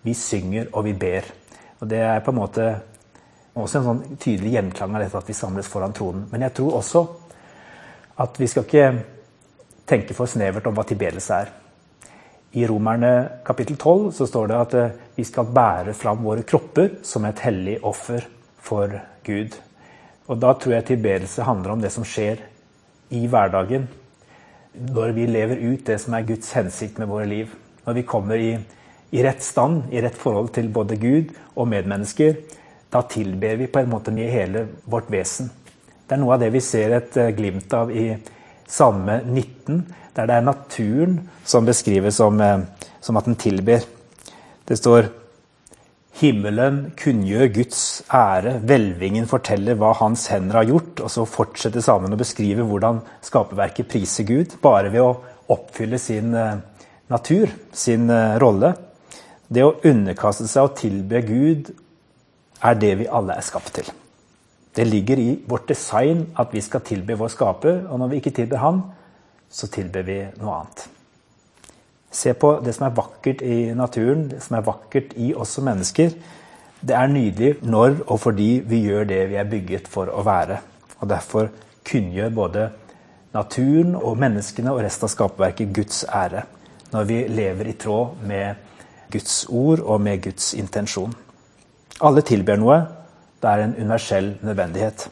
vi, 0.03 0.17
synger 0.19 0.73
og 0.73 0.89
vi 0.89 0.97
ber. 0.99 1.31
Og 1.79 1.87
det 1.93 2.03
er 2.03 2.25
på 2.27 2.35
en 2.35 2.41
måte 2.41 2.67
også 3.59 3.79
en 3.79 3.87
sånn 3.87 4.19
tydelig 4.19 4.57
gjenklang 4.57 4.97
av 4.97 5.05
dette 5.05 5.23
at 5.23 5.31
vi 5.31 5.39
samles 5.39 5.71
foran 5.71 5.95
tronen. 5.95 6.27
Men 6.33 6.43
jeg 6.49 6.57
tror 6.59 6.81
også 6.81 7.05
at 8.19 8.41
vi 8.41 8.49
skal 8.51 8.67
ikke 8.67 8.89
tenke 9.89 10.17
for 10.17 10.31
snevert 10.31 10.67
om 10.69 10.77
hva 10.77 10.85
tilbedelse 10.87 11.39
er. 11.39 11.53
I 12.59 12.65
Romerne 12.67 13.43
kapittel 13.45 13.77
12 13.77 14.13
så 14.17 14.27
står 14.27 14.49
det 14.49 14.59
at 14.59 14.75
eh, 14.79 14.93
vi 15.19 15.25
skal 15.29 15.51
bære 15.55 15.95
fram 15.97 16.23
våre 16.25 16.47
kropper 16.49 16.99
som 17.05 17.27
et 17.29 17.43
hellig 17.45 17.77
offer 17.85 18.25
for 18.65 18.95
Gud. 19.25 19.57
Og 20.29 20.41
Da 20.41 20.55
tror 20.55 20.75
jeg 20.75 20.89
tilbedelse 20.89 21.45
handler 21.45 21.75
om 21.75 21.83
det 21.85 21.93
som 21.93 22.05
skjer 22.05 22.41
i 23.15 23.27
hverdagen. 23.29 23.87
Når 24.75 25.13
vi 25.17 25.27
lever 25.29 25.61
ut 25.73 25.87
det 25.87 25.99
som 26.01 26.15
er 26.15 26.27
Guds 26.29 26.53
hensikt 26.57 26.99
med 26.99 27.09
våre 27.09 27.29
liv. 27.29 27.53
Når 27.87 27.97
vi 27.97 28.09
kommer 28.09 28.41
i, 28.41 28.51
i 29.13 29.23
rett 29.25 29.45
stand, 29.45 29.89
i 29.93 30.03
rett 30.05 30.17
forhold 30.17 30.53
til 30.57 30.69
både 30.73 30.97
Gud 31.01 31.33
og 31.55 31.69
medmennesker. 31.69 32.37
Da 32.93 33.03
tilber 33.09 33.57
vi 33.61 33.69
på 33.73 33.81
en 33.81 33.91
måte 33.93 34.13
med 34.13 34.33
hele 34.33 34.67
vårt 34.85 35.09
vesen. 35.13 35.51
Det 36.09 36.17
er 36.17 36.21
noe 36.23 36.39
av 36.39 36.41
det 36.41 36.49
vi 36.55 36.61
ser 36.65 36.95
et 36.97 37.17
eh, 37.21 37.35
glimt 37.37 37.75
av 37.77 37.91
i 37.93 38.09
Salme 38.69 39.19
19 39.27 39.83
der 40.17 40.29
det 40.29 40.39
er 40.39 40.47
naturen 40.47 41.19
som 41.45 41.69
beskrives 41.69 42.17
som, 42.17 42.41
eh, 42.41 42.63
som 43.05 43.19
at 43.21 43.29
den 43.29 43.37
tilber. 43.37 43.85
Det 44.65 44.79
står 44.81 45.11
Himmelen 46.19 46.95
kunngjør 46.99 47.53
Guds 47.55 47.83
ære, 48.11 48.57
hvelvingen 48.65 49.29
forteller 49.31 49.77
hva 49.79 49.93
hans 50.01 50.25
hender 50.33 50.63
har 50.63 50.67
gjort. 50.67 51.05
Og 51.05 51.13
så 51.13 51.27
fortsetter 51.29 51.85
sammen 51.85 52.17
å 52.17 52.19
beskrive 52.19 52.65
hvordan 52.67 53.03
skaperverket 53.23 53.93
priser 53.93 54.27
Gud, 54.27 54.57
bare 54.65 54.91
ved 54.91 55.05
å 55.05 55.13
oppfylle 55.53 56.01
sin 56.01 56.33
eh, 56.35 56.57
natur, 57.13 57.53
sin 57.71 58.09
rolle. 58.41 58.73
Det 59.47 59.63
å 59.63 59.77
underkaste 59.85 60.49
seg 60.49 60.73
og 60.73 60.77
tilbe 60.81 61.23
Gud 61.29 61.73
er 62.65 62.81
det 62.81 62.97
vi 63.05 63.13
alle 63.13 63.37
er 63.39 63.45
skapt 63.45 63.77
til. 63.77 63.98
Det 64.77 64.85
ligger 64.87 65.19
i 65.19 65.31
vårt 65.49 65.69
design 65.69 66.27
at 66.39 66.53
vi 66.55 66.61
skal 66.63 66.85
tilbe 66.87 67.17
vår 67.19 67.33
skaper, 67.33 67.83
og 67.89 67.99
når 67.99 68.13
vi 68.13 68.21
ikke 68.23 68.35
tilber 68.37 68.63
Han, 68.63 68.83
så 69.51 69.67
tilber 69.73 70.05
vi 70.05 70.19
noe 70.41 70.55
annet. 70.61 70.89
Se 72.11 72.33
på 72.33 72.55
det 72.65 72.75
som 72.77 72.87
er 72.89 72.97
vakkert 72.97 73.43
i 73.45 73.75
naturen, 73.77 74.29
det 74.31 74.43
som 74.45 74.59
er 74.59 74.67
vakkert 74.67 75.15
i 75.17 75.33
oss 75.35 75.57
som 75.57 75.67
mennesker. 75.69 76.13
Det 76.81 76.95
er 76.95 77.11
nydelig 77.11 77.57
når 77.63 78.03
og 78.07 78.21
fordi 78.23 78.51
vi 78.65 78.85
gjør 78.87 79.09
det 79.09 79.23
vi 79.33 79.39
er 79.41 79.49
bygget 79.49 79.89
for 79.89 80.13
å 80.13 80.23
være. 80.25 80.61
Og 81.01 81.09
Derfor 81.09 81.51
kunngjør 81.89 82.31
både 82.35 82.69
naturen 83.35 83.95
og 83.97 84.19
menneskene 84.21 84.73
og 84.73 84.83
resten 84.85 85.09
av 85.09 85.13
skaperverket 85.13 85.75
Guds 85.75 86.05
ære. 86.05 86.45
Når 86.93 87.09
vi 87.09 87.19
lever 87.29 87.69
i 87.69 87.77
tråd 87.77 88.23
med 88.25 88.55
Guds 89.13 89.47
ord 89.49 89.81
og 89.81 90.01
med 90.01 90.23
Guds 90.25 90.55
intensjon. 90.55 91.13
Alle 92.01 92.23
tilber 92.23 92.57
noe. 92.61 92.79
Det 93.43 93.51
er 93.51 93.65
en 93.65 93.77
universell 93.79 94.37
nødvendighet. 94.43 95.09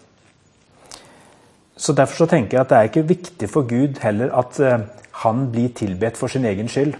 Så 1.77 1.93
Derfor 1.93 2.17
så 2.17 2.27
tenker 2.27 2.57
jeg 2.57 2.61
at 2.61 2.71
det 2.71 2.79
er 2.79 2.83
ikke 2.83 3.09
viktig 3.09 3.49
for 3.51 3.69
Gud 3.69 4.01
heller 4.03 4.33
at 4.39 4.61
uh, 4.61 4.87
han 5.13 5.51
blir 5.53 5.69
tilbedt 5.77 6.17
for 6.17 6.27
sin 6.27 6.45
egen 6.45 6.69
skyld. 6.69 6.95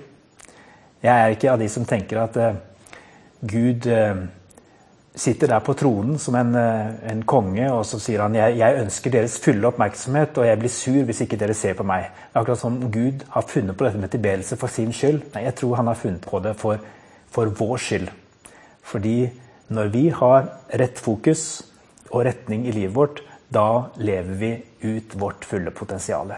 Jeg 1.03 1.23
er 1.23 1.27
ikke 1.27 1.51
av 1.51 1.59
de 1.59 1.69
som 1.69 1.85
tenker 1.85 2.21
at 2.21 2.37
uh, 2.37 2.59
Gud 3.41 3.87
uh, 3.87 4.27
sitter 5.17 5.47
der 5.47 5.59
på 5.59 5.73
tronen 5.73 6.19
som 6.19 6.35
en, 6.37 6.55
en, 7.11 7.23
konge, 7.23 7.73
og 7.73 7.87
så 7.87 7.99
sier 7.99 8.21
han 8.23 8.35
jeg, 8.37 8.59
jeg 8.59 8.83
ønsker 8.83 9.11
deres 9.11 9.39
fulle 9.41 9.67
oppmerksomhet, 9.67 10.39
og 10.39 10.47
jeg 10.47 10.59
blir 10.61 10.73
sur 10.73 11.03
hvis 11.09 11.23
ikke 11.25 11.39
dere 11.41 11.55
ser 11.55 11.75
på 11.75 11.87
meg. 11.89 12.11
Akkurat 12.35 12.61
som 12.61 12.77
Gud 12.93 13.25
har 13.33 13.49
funnet 13.49 13.77
på 13.77 13.85
dette 13.85 13.99
med 13.99 14.13
tilbedelse 14.13 14.61
for 14.61 14.69
sin 14.69 14.93
skyld. 14.93 15.23
Nei, 15.35 15.47
jeg 15.49 15.57
tror 15.57 15.81
han 15.81 15.89
har 15.89 15.97
funnet 15.97 16.21
på 16.21 16.43
det 16.45 16.53
for, 16.61 16.85
for 17.33 17.49
vår 17.49 17.81
skyld. 17.81 18.13
Fordi 18.85 19.17
når 19.69 19.89
vi 19.95 20.09
har 20.15 20.51
rett 20.79 20.99
fokus 21.03 21.63
og 22.13 22.25
retning 22.29 22.67
i 22.67 22.75
livet 22.75 22.95
vårt, 22.95 23.23
da 23.49 23.91
lever 23.99 24.35
vi 24.39 24.53
ut 24.87 25.15
vårt 25.19 25.45
fulle 25.45 25.71
potensial. 25.75 26.33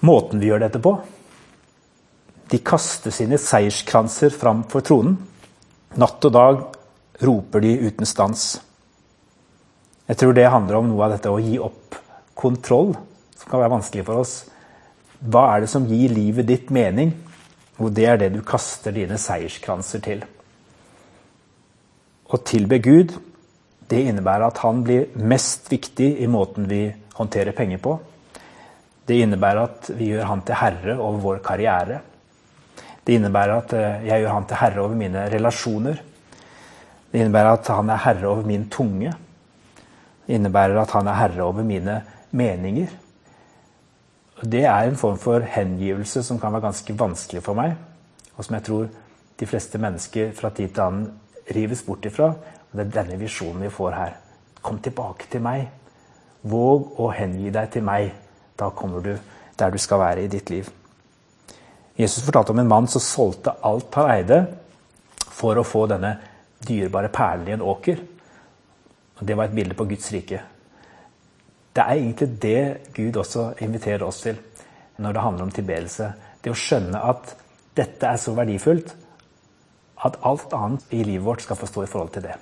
Måten 0.00 0.38
vi 0.38 0.50
gjør 0.50 0.62
dette 0.62 0.78
på 0.78 0.92
De 2.48 2.60
kaster 2.62 3.10
sine 3.12 3.36
seierskranser 3.42 4.30
fram 4.32 4.62
for 4.70 4.80
tronen. 4.86 5.18
Natt 6.00 6.24
og 6.24 6.32
dag 6.32 6.62
roper 7.20 7.60
de 7.60 7.74
uten 7.82 8.08
stans. 8.08 8.54
Jeg 10.08 10.16
tror 10.16 10.32
det 10.32 10.46
handler 10.48 10.78
om 10.78 10.88
noe 10.88 11.04
av 11.04 11.12
dette 11.12 11.28
å 11.28 11.40
gi 11.42 11.58
opp 11.60 11.98
kontroll, 12.38 12.94
som 13.36 13.50
kan 13.50 13.60
være 13.60 13.74
vanskelig 13.74 14.06
for 14.06 14.22
oss. 14.22 14.32
Hva 15.20 15.44
er 15.52 15.64
det 15.64 15.70
som 15.74 15.84
gir 15.90 16.14
livet 16.14 16.48
ditt 16.48 16.70
mening? 16.72 17.12
Og 17.78 17.92
det 17.94 18.06
er 18.10 18.18
det 18.20 18.32
du 18.34 18.42
kaster 18.46 18.94
dine 18.94 19.18
seierskranser 19.20 20.02
til. 20.02 20.24
Å 22.28 22.40
tilbe 22.44 22.80
Gud 22.84 23.14
det 23.88 24.02
innebærer 24.04 24.50
at 24.50 24.58
han 24.60 24.82
blir 24.84 25.08
mest 25.16 25.70
viktig 25.72 26.10
i 26.20 26.26
måten 26.28 26.66
vi 26.68 26.82
håndterer 27.16 27.56
penger 27.56 27.80
på. 27.80 27.94
Det 29.08 29.16
innebærer 29.24 29.62
at 29.64 29.88
vi 29.96 30.10
gjør 30.10 30.28
han 30.28 30.42
til 30.44 30.58
herre 30.60 30.98
over 30.98 31.22
vår 31.22 31.40
karriere. 31.44 32.02
Det 33.04 33.16
innebærer 33.16 33.54
at 33.54 33.72
eh, 33.72 34.04
jeg 34.10 34.20
gjør 34.20 34.34
han 34.34 34.48
til 34.50 34.60
herre 34.60 34.82
over 34.84 34.98
mine 35.00 35.22
relasjoner. 35.32 36.02
Det 37.08 37.22
innebærer 37.22 37.54
at 37.54 37.70
han 37.72 37.88
er 37.94 38.02
herre 38.04 38.28
over 38.28 38.44
min 38.44 38.68
tunge. 38.68 39.14
Det 40.26 40.36
innebærer 40.36 40.82
at 40.82 40.92
han 40.92 41.08
er 41.08 41.16
herre 41.22 41.46
over 41.46 41.64
mine 41.64 42.02
meninger. 42.36 42.92
Det 44.42 44.64
er 44.64 44.86
en 44.86 44.96
form 44.96 45.18
for 45.18 45.42
hengivelse 45.42 46.22
som 46.22 46.38
kan 46.38 46.52
være 46.52 46.68
ganske 46.68 46.98
vanskelig 46.98 47.42
for 47.42 47.58
meg, 47.58 47.74
og 48.36 48.44
som 48.44 48.54
jeg 48.54 48.66
tror 48.68 48.86
de 49.40 49.46
fleste 49.46 49.78
mennesker 49.78 50.30
fra 50.34 50.50
tid 50.54 50.68
til 50.68 50.84
annen 50.84 51.08
rives 51.54 51.82
bort 51.82 52.06
ifra 52.06 52.32
og 52.68 52.76
Det 52.76 52.84
er 52.84 53.02
denne 53.02 53.18
visjonen 53.18 53.62
vi 53.64 53.70
får 53.72 53.94
her. 53.96 54.16
Kom 54.62 54.78
tilbake 54.78 55.28
til 55.30 55.40
meg. 55.40 55.68
Våg 56.42 57.00
å 57.00 57.08
hengi 57.16 57.50
deg 57.50 57.70
til 57.72 57.86
meg. 57.86 58.10
Da 58.58 58.68
kommer 58.70 59.00
du 59.00 59.14
der 59.58 59.70
du 59.70 59.78
skal 59.78 60.02
være 60.02 60.24
i 60.24 60.28
ditt 60.30 60.50
liv. 60.50 60.68
Jesus 61.98 62.24
fortalte 62.24 62.52
om 62.52 62.58
en 62.58 62.68
mann 62.68 62.86
som 62.86 63.02
solgte 63.02 63.56
alt 63.64 63.94
han 63.94 64.10
eide, 64.12 64.38
for 65.38 65.58
å 65.58 65.66
få 65.66 65.86
denne 65.90 66.12
dyrebare 66.60 67.08
perlen 67.08 67.48
i 67.48 67.56
en 67.56 67.64
åker. 67.64 67.98
Og 69.18 69.26
Det 69.26 69.36
var 69.36 69.48
et 69.48 69.54
bilde 69.54 69.74
på 69.74 69.88
Guds 69.88 70.12
rike. 70.12 70.42
Det 71.78 71.84
er 71.84 71.94
egentlig 71.94 72.28
det 72.42 72.92
Gud 72.94 73.16
også 73.20 73.52
inviterer 73.62 74.02
oss 74.02 74.24
til 74.24 74.38
når 74.98 75.12
det 75.14 75.22
handler 75.22 75.44
om 75.46 75.50
tilbedelse. 75.54 76.08
Det 76.42 76.50
å 76.50 76.58
skjønne 76.58 76.98
at 77.06 77.36
dette 77.78 78.08
er 78.08 78.18
så 78.18 78.34
verdifullt 78.34 78.96
at 80.02 80.18
alt 80.26 80.56
annet 80.58 80.90
i 80.90 81.04
livet 81.04 81.26
vårt 81.26 81.44
skal 81.44 81.58
få 81.60 81.68
stå 81.70 81.84
i 81.84 81.90
forhold 81.90 82.10
til 82.16 82.24
det. 82.26 82.34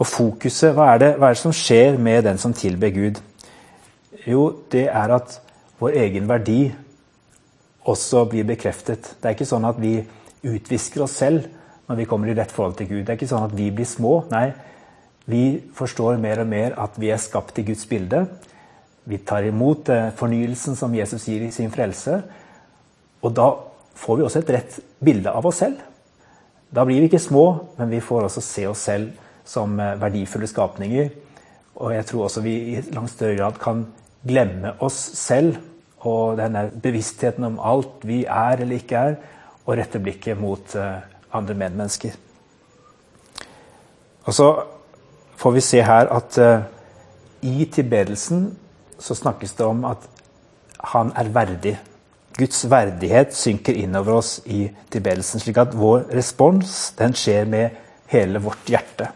Og 0.00 0.06
fokuset, 0.08 0.72
hva 0.72 0.94
er, 0.94 1.02
det, 1.02 1.10
hva 1.20 1.28
er 1.28 1.36
det 1.36 1.42
som 1.42 1.52
skjer 1.52 2.00
med 2.00 2.24
den 2.24 2.40
som 2.40 2.56
tilber 2.56 2.94
Gud? 2.96 3.20
Jo, 4.24 4.48
det 4.72 4.88
er 4.88 5.12
at 5.12 5.36
vår 5.82 6.00
egen 6.06 6.28
verdi 6.28 6.72
også 7.84 8.24
blir 8.32 8.48
bekreftet. 8.48 9.12
Det 9.20 9.28
er 9.28 9.36
ikke 9.36 9.52
sånn 9.52 9.68
at 9.68 9.76
vi 9.76 9.98
utvisker 10.44 11.04
oss 11.04 11.20
selv 11.20 11.44
når 11.84 12.00
vi 12.00 12.08
kommer 12.08 12.32
i 12.32 12.38
rett 12.38 12.52
forhold 12.52 12.78
til 12.80 12.88
Gud. 12.88 13.02
Det 13.04 13.12
er 13.12 13.20
ikke 13.20 13.34
sånn 13.36 13.44
at 13.44 13.56
vi 13.60 13.68
blir 13.76 13.88
små. 13.88 14.22
Nei, 14.32 14.54
vi 15.30 15.44
forstår 15.72 16.20
mer 16.20 16.42
og 16.42 16.50
mer 16.50 16.76
at 16.80 16.98
vi 17.00 17.08
er 17.12 17.22
skapt 17.22 17.58
i 17.58 17.64
Guds 17.64 17.86
bilde. 17.88 18.26
Vi 19.08 19.18
tar 19.24 19.46
imot 19.48 19.88
eh, 19.92 20.10
fornyelsen 20.16 20.76
som 20.76 20.94
Jesus 20.96 21.24
gir 21.28 21.46
i 21.46 21.52
sin 21.52 21.72
frelse. 21.72 22.18
Og 23.24 23.32
da 23.36 23.48
får 23.96 24.18
vi 24.18 24.24
også 24.26 24.42
et 24.42 24.54
rett 24.58 24.78
bilde 25.04 25.32
av 25.32 25.46
oss 25.48 25.62
selv. 25.64 25.80
Da 26.74 26.84
blir 26.84 27.00
vi 27.00 27.08
ikke 27.08 27.22
små, 27.22 27.44
men 27.78 27.92
vi 27.92 28.02
får 28.04 28.26
også 28.26 28.42
se 28.44 28.66
oss 28.68 28.84
selv 28.84 29.12
som 29.48 29.78
eh, 29.80 29.96
verdifulle 30.00 30.48
skapninger. 30.50 31.08
Og 31.80 31.94
jeg 31.94 32.08
tror 32.10 32.26
også 32.26 32.44
vi 32.44 32.56
i 32.74 32.82
langt 32.92 33.14
større 33.14 33.38
grad 33.38 33.60
kan 33.62 33.86
glemme 34.24 34.76
oss 34.84 34.98
selv 35.18 35.56
og 36.04 36.36
denne 36.36 36.66
bevisstheten 36.82 37.46
om 37.48 37.56
alt 37.64 38.04
vi 38.04 38.22
er 38.28 38.60
eller 38.60 38.76
ikke 38.76 39.00
er, 39.08 39.16
og 39.64 39.78
rette 39.80 40.00
blikket 40.04 40.36
mot 40.36 40.76
eh, 40.76 41.00
andre 41.32 41.56
medmennesker. 41.56 42.12
Og 44.24 44.36
så 44.36 44.48
får 45.36 45.56
vi 45.56 45.62
se 45.64 45.82
her 45.82 46.10
at 46.12 46.38
uh, 46.38 46.66
i 47.42 47.66
tilbedelsen 47.72 48.46
så 48.98 49.14
snakkes 49.14 49.56
det 49.58 49.66
om 49.66 49.84
at 49.84 50.08
han 50.94 51.12
er 51.16 51.28
verdig. 51.34 51.74
Guds 52.38 52.64
verdighet 52.70 53.34
synker 53.36 53.76
innover 53.78 54.18
oss 54.18 54.38
i 54.46 54.66
tilbedelsen, 54.90 55.40
slik 55.40 55.58
at 55.62 55.76
vår 55.76 56.08
respons 56.14 56.94
den 56.98 57.14
skjer 57.14 57.46
med 57.46 57.76
hele 58.10 58.42
vårt 58.42 58.70
hjerte. 58.70 59.10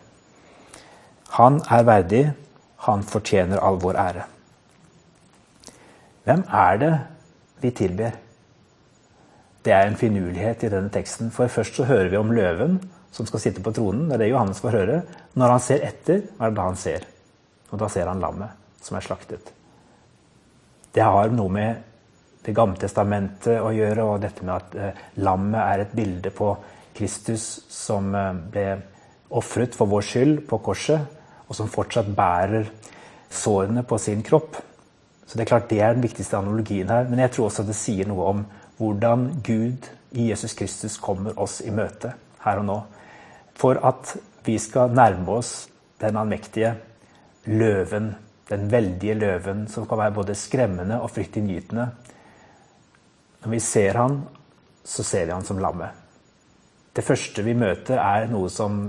Han 1.38 1.60
er 1.70 1.86
verdig, 1.86 2.22
han 2.86 3.02
fortjener 3.02 3.60
all 3.62 3.80
vår 3.82 3.98
ære. 3.98 4.24
Hvem 6.24 6.44
er 6.52 6.78
det 6.78 6.94
vi 7.62 7.70
tilber? 7.70 8.16
Det 9.64 9.72
er 9.74 9.88
en 9.88 9.98
finurlighet 9.98 10.62
i 10.62 10.70
denne 10.72 10.92
teksten. 10.92 11.32
For 11.34 11.50
først 11.50 11.76
så 11.76 11.84
hører 11.88 12.08
vi 12.12 12.20
om 12.20 12.30
løven 12.32 12.78
som 13.12 13.26
skal 13.26 13.42
sitte 13.42 13.62
på 13.64 13.72
tronen. 13.74 14.06
Det 14.06 14.14
er 14.18 14.22
det 14.22 14.30
Johannes 14.30 14.60
får 14.62 14.76
høre. 14.76 15.00
Når 15.38 15.54
han 15.54 15.62
ser 15.62 15.84
etter, 15.86 16.24
hva 16.36 16.48
er 16.48 16.52
det 16.52 16.58
da 16.58 16.66
han 16.66 16.78
ser? 16.80 17.06
Og 17.68 17.78
da 17.78 17.88
ser 17.92 18.08
han 18.10 18.22
lammet 18.22 18.82
som 18.82 18.96
er 18.98 19.04
slaktet. 19.04 19.52
Det 20.94 21.04
har 21.04 21.30
noe 21.34 21.52
med 21.52 21.84
Det 22.48 22.54
gamle 22.54 22.78
testamentet 22.80 23.58
å 23.60 23.68
gjøre, 23.74 24.04
og 24.06 24.22
dette 24.22 24.44
med 24.46 24.54
at 24.54 24.76
eh, 24.78 25.00
lammet 25.20 25.58
er 25.58 25.82
et 25.82 25.90
bilde 25.92 26.30
på 26.32 26.46
Kristus 26.96 27.42
som 27.68 28.06
eh, 28.16 28.38
ble 28.54 28.62
ofret 29.36 29.74
for 29.76 29.90
vår 29.90 30.06
skyld 30.06 30.38
på 30.48 30.60
korset, 30.64 31.02
og 31.44 31.58
som 31.58 31.68
fortsatt 31.68 32.08
bærer 32.16 32.70
sårene 33.28 33.82
på 33.84 33.98
sin 34.00 34.22
kropp. 34.24 34.56
Så 35.26 35.36
det 35.36 35.44
er 35.44 35.50
klart 35.50 35.68
det 35.68 35.82
er 35.82 35.98
den 35.98 36.06
viktigste 36.06 36.38
analogien 36.38 36.88
her. 36.88 37.04
Men 37.10 37.20
jeg 37.26 37.34
tror 37.34 37.50
også 37.50 37.66
det 37.68 37.76
sier 37.76 38.08
noe 38.08 38.30
om 38.30 38.40
hvordan 38.78 39.28
Gud 39.44 39.90
i 40.16 40.30
Jesus 40.30 40.54
Kristus 40.56 40.96
kommer 40.96 41.36
oss 41.36 41.58
i 41.60 41.74
møte 41.74 42.14
her 42.46 42.62
og 42.62 42.68
nå. 42.70 42.78
For 43.58 43.82
at 43.84 44.14
vi 44.48 44.56
skal 44.58 44.96
nærme 44.96 45.36
oss 45.38 45.52
den 46.00 46.16
allmektige 46.16 46.72
løven 47.48 48.14
den 48.48 48.68
veldige 48.72 49.14
løven 49.14 49.66
som 49.68 49.86
kan 49.88 50.00
være 50.00 50.16
både 50.16 50.36
skremmende 50.38 51.00
og 51.02 51.10
fryktinngytende. 51.12 51.88
Når 53.44 53.52
vi 53.52 53.60
ser 53.62 53.98
han, 54.00 54.22
så 54.84 55.04
ser 55.04 55.26
vi 55.26 55.34
han 55.34 55.44
som 55.44 55.60
lammet. 55.60 55.92
Det 56.96 57.04
første 57.04 57.44
vi 57.44 57.54
møter, 57.54 58.00
er 58.00 58.26
noe 58.32 58.48
som 58.50 58.80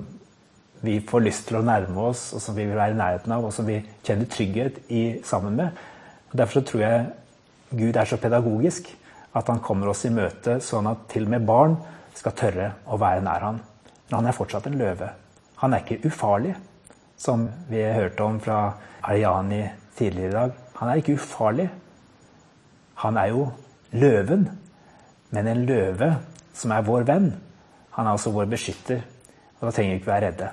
vi 0.81 0.97
får 1.05 1.25
lyst 1.25 1.49
til 1.49 1.59
å 1.59 1.65
nærme 1.65 2.07
oss, 2.09 2.29
og 2.33 2.41
som 2.41 2.55
vi 2.55 2.65
vil 2.65 2.79
være 2.79 2.95
i 2.95 2.97
nærheten 2.97 3.35
av, 3.35 3.45
og 3.45 3.53
som 3.53 3.67
vi 3.67 3.81
kjenner 4.07 4.29
trygghet 4.31 4.79
i 4.95 5.03
sammen 5.27 5.59
med. 5.59 5.81
Og 6.31 6.37
derfor 6.39 6.63
tror 6.65 6.85
jeg 6.85 7.07
Gud 7.75 7.99
er 7.99 8.07
så 8.09 8.17
pedagogisk 8.17 8.87
at 9.35 9.49
han 9.51 9.59
kommer 9.61 9.91
oss 9.91 10.05
i 10.07 10.13
møte 10.13 10.57
sånn 10.63 10.87
at 10.89 11.03
til 11.11 11.27
og 11.27 11.33
med 11.35 11.45
barn 11.45 11.75
skal 12.17 12.33
tørre 12.37 12.71
å 12.89 12.97
være 12.97 13.21
nær 13.27 13.45
han. 13.45 13.59
Men 14.07 14.21
han 14.21 14.31
er 14.31 14.37
fortsatt 14.39 14.71
en 14.71 14.79
løve. 14.79 15.11
Han 15.59 15.73
er 15.73 15.83
ikke 15.83 16.07
ufarlig, 16.07 16.53
som 17.19 17.49
vi 17.67 17.83
hørte 17.83 18.23
om 18.23 18.39
fra 18.39 18.59
Ariani 19.03 19.65
tidligere 19.97 20.29
i 20.29 20.37
dag. 20.37 20.51
Han 20.79 20.89
er 20.89 21.01
ikke 21.01 21.17
ufarlig. 21.19 21.67
Han 23.03 23.17
er 23.17 23.33
jo 23.33 23.49
løven. 23.91 24.47
Men 25.31 25.47
en 25.47 25.65
løve 25.67 26.13
som 26.55 26.71
er 26.71 26.85
vår 26.87 27.05
venn, 27.07 27.29
han 27.95 28.07
er 28.07 28.15
altså 28.15 28.31
vår 28.31 28.47
beskytter. 28.51 29.03
Og 29.59 29.67
da 29.67 29.75
trenger 29.75 29.93
vi 29.93 29.99
ikke 29.99 30.11
være 30.11 30.27
redde. 30.29 30.49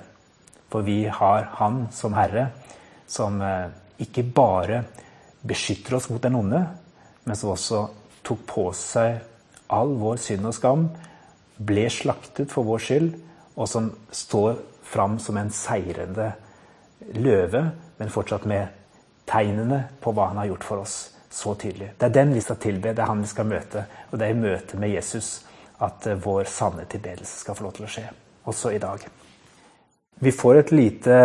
For 0.67 0.83
vi 0.83 1.05
har 1.07 1.49
Han 1.55 1.87
som 1.91 2.13
Herre, 2.13 2.49
som 3.07 3.41
eh, 3.41 3.69
ikke 4.03 4.23
bare 4.23 4.83
beskytter 5.47 5.95
oss 5.95 6.09
mot 6.09 6.21
den 6.21 6.35
onde, 6.35 6.65
men 7.23 7.35
som 7.35 7.53
også 7.53 7.85
tok 8.27 8.43
på 8.47 8.65
seg 8.75 9.21
all 9.71 9.95
vår 9.99 10.19
synd 10.19 10.47
og 10.49 10.55
skam, 10.55 10.89
ble 11.57 11.87
slaktet 11.89 12.51
for 12.51 12.67
vår 12.67 12.83
skyld, 12.83 13.13
og 13.55 13.67
som 13.71 13.89
står 14.11 14.59
fram 14.87 15.19
som 15.19 15.37
en 15.37 15.51
seirende 15.53 16.31
løve 17.13 17.67
men 17.97 18.09
fortsatt 18.13 18.45
med 18.45 18.67
tegnene 19.27 19.83
på 20.01 20.13
hva 20.15 20.31
han 20.31 20.41
har 20.41 20.51
gjort 20.51 20.65
for 20.67 20.83
oss, 20.85 20.97
så 21.29 21.53
tydelig. 21.59 21.91
Det 21.99 22.07
er 22.07 22.15
den 22.15 22.33
vi 22.33 22.41
skal 22.41 22.59
tilbe, 22.61 22.93
det 22.95 23.03
er 23.03 23.11
han 23.11 23.21
vi 23.21 23.29
skal 23.29 23.49
møte. 23.49 23.85
Og 24.11 24.19
det 24.19 24.27
er 24.27 24.35
i 24.35 24.39
møte 24.39 24.79
med 24.79 24.93
Jesus 24.93 25.31
at 25.83 26.07
eh, 26.07 26.19
vår 26.23 26.47
sanne 26.49 26.87
tilbedelse 26.89 27.43
skal 27.43 27.57
få 27.57 27.67
lov 27.67 27.77
til 27.77 27.87
å 27.87 27.91
skje. 27.91 28.05
Også 28.47 28.71
i 28.73 28.81
dag. 28.81 29.03
Vi 30.23 30.33
får 30.33 30.61
et 30.61 30.71
lite 30.73 31.17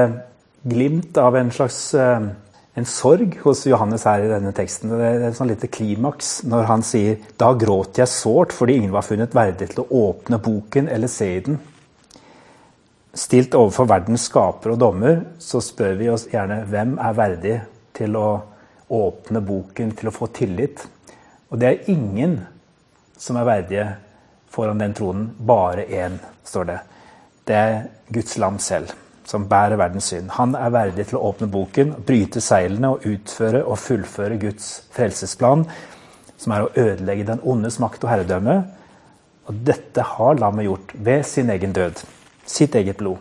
glimt 0.69 1.17
av 1.21 1.37
en 1.39 1.53
slags 1.55 1.79
eh, 1.95 2.27
en 2.73 2.89
sorg 2.89 3.37
hos 3.45 3.67
Johannes 3.69 4.05
her 4.09 4.25
i 4.25 4.31
denne 4.31 4.53
teksten. 4.57 4.93
Det 4.97 5.07
er 5.07 5.27
et 5.29 5.37
sånn 5.37 5.51
lite 5.53 5.69
klimaks 5.73 6.39
når 6.49 6.69
han 6.71 6.85
sier 6.87 7.21
da 7.41 7.53
gråt 7.57 8.01
jeg 8.01 8.09
sårt 8.09 8.55
fordi 8.57 8.79
ingen 8.81 8.95
var 8.95 9.05
funnet 9.05 9.37
verdig 9.37 9.71
til 9.75 9.85
å 9.85 10.07
åpne 10.09 10.41
boken 10.43 10.89
eller 10.93 11.13
se 11.13 11.29
i 11.37 11.43
den. 11.45 11.61
Stilt 13.13 13.53
overfor 13.53 13.91
verdens 13.91 14.25
skaper 14.31 14.73
og 14.73 14.79
dommer, 14.81 15.19
så 15.37 15.61
spør 15.61 15.99
vi 15.99 16.09
oss 16.09 16.25
gjerne 16.33 16.63
hvem 16.65 16.95
er 16.97 17.17
verdig 17.19 17.57
til 17.93 18.15
å 18.17 18.29
åpne 18.93 19.43
boken, 19.45 19.91
til 19.99 20.09
å 20.09 20.15
få 20.17 20.31
tillit. 20.33 20.81
Og 21.53 21.61
det 21.61 21.69
er 21.69 21.91
ingen 21.93 22.39
som 23.21 23.37
er 23.37 23.45
verdige 23.45 23.85
foran 24.53 24.81
den 24.81 24.97
tronen. 24.97 25.27
Bare 25.37 25.85
én, 25.85 26.17
står 26.45 26.71
det. 26.71 26.79
Det 27.45 27.59
er 27.59 27.77
Guds 28.17 28.39
lam 28.41 28.57
selv, 28.63 28.95
som 29.29 29.45
bærer 29.51 29.77
verdens 29.77 30.09
synd. 30.09 30.33
Han 30.39 30.57
er 30.57 30.73
verdig 30.73 31.11
til 31.11 31.21
å 31.21 31.27
åpne 31.29 31.51
boken, 31.53 31.93
bryte 32.09 32.41
seilene 32.41 32.95
og 32.95 33.05
utføre 33.13 33.61
og 33.67 33.81
fullføre 33.83 34.41
Guds 34.41 34.71
frelsesplan, 34.97 35.67
som 36.41 36.57
er 36.57 36.65
å 36.65 36.73
ødelegge 36.73 37.29
den 37.29 37.45
ondes 37.45 37.77
makt 37.83 38.09
og 38.09 38.15
herredømme. 38.15 38.57
Og 39.53 39.63
dette 39.69 40.09
har 40.17 40.41
lammet 40.41 40.71
gjort 40.71 40.97
ved 40.97 41.29
sin 41.29 41.53
egen 41.53 41.77
død 41.77 42.01
sitt 42.47 42.75
eget 42.75 42.97
blod. 42.97 43.19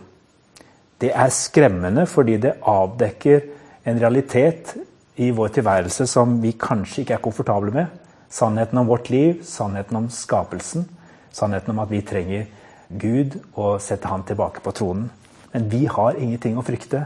Det 1.01 1.11
er 1.15 1.33
skremmende 1.33 2.05
fordi 2.09 2.37
det 2.37 2.59
avdekker 2.67 3.41
en 3.89 3.99
realitet 4.01 4.75
i 5.21 5.31
vår 5.33 5.53
tilværelse 5.57 6.05
som 6.07 6.37
vi 6.41 6.53
kanskje 6.59 7.01
ikke 7.03 7.17
er 7.17 7.23
komfortable 7.23 7.73
med. 7.73 7.85
Sannheten 8.29 8.77
om 8.77 8.87
vårt 8.87 9.09
liv, 9.09 9.41
sannheten 9.43 9.97
om 9.97 10.09
skapelsen, 10.09 10.85
sannheten 11.31 11.73
om 11.73 11.81
at 11.83 11.91
vi 11.91 12.01
trenger 12.01 12.45
Gud 12.89 13.39
og 13.53 13.81
sette 13.81 14.07
Han 14.07 14.23
tilbake 14.23 14.61
på 14.63 14.71
tronen. 14.71 15.09
Men 15.53 15.71
vi 15.71 15.85
har 15.85 16.15
ingenting 16.15 16.57
å 16.57 16.63
frykte. 16.63 17.05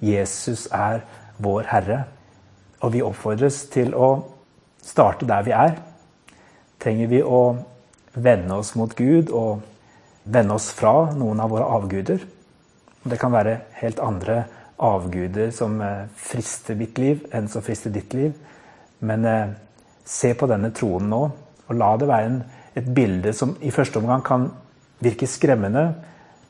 Jesus 0.00 0.66
er 0.72 1.00
vår 1.38 1.68
Herre. 1.70 2.04
Og 2.80 2.92
vi 2.92 3.02
oppfordres 3.04 3.64
til 3.72 3.94
å 3.94 4.10
starte 4.82 5.28
der 5.28 5.44
vi 5.44 5.52
er. 5.56 5.76
Trenger 6.80 7.08
vi 7.08 7.22
å 7.22 7.56
vende 8.14 8.56
oss 8.56 8.74
mot 8.76 8.94
Gud 8.96 9.30
og 9.30 9.60
vende 10.24 10.54
oss 10.54 10.70
fra 10.76 11.10
noen 11.16 11.40
av 11.40 11.50
våre 11.52 11.68
avguder. 11.78 12.24
Det 13.02 13.18
kan 13.20 13.32
være 13.32 13.56
helt 13.80 14.00
andre 14.04 14.44
avguder 14.80 15.50
som 15.54 15.80
eh, 15.84 16.06
frister 16.16 16.76
mitt 16.76 16.98
liv, 16.98 17.24
enn 17.32 17.48
som 17.48 17.64
frister 17.64 17.92
ditt 17.94 18.14
liv. 18.16 18.34
Men 19.04 19.24
eh, 19.24 19.52
se 20.04 20.34
på 20.34 20.48
denne 20.50 20.72
troen 20.76 21.08
nå, 21.10 21.22
og 21.68 21.78
la 21.78 21.90
det 21.96 22.08
være 22.10 22.30
en, 22.30 22.38
et 22.76 22.92
bilde 22.94 23.32
som 23.36 23.56
i 23.64 23.72
første 23.74 24.00
omgang 24.00 24.24
kan 24.26 24.48
virke 25.00 25.28
skremmende. 25.28 25.86